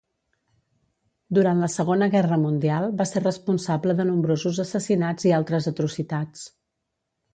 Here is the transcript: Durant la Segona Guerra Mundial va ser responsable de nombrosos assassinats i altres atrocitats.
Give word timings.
Durant 1.37 1.59
la 1.63 1.67
Segona 1.73 2.07
Guerra 2.15 2.39
Mundial 2.45 2.89
va 3.01 3.07
ser 3.09 3.23
responsable 3.25 3.97
de 4.01 4.09
nombrosos 4.11 4.63
assassinats 4.65 5.29
i 5.33 5.39
altres 5.41 5.69
atrocitats. 5.75 6.49